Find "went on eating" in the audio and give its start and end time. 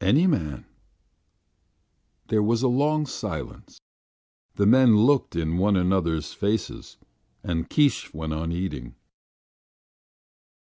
8.14-8.94